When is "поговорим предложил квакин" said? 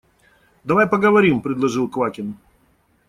0.89-2.35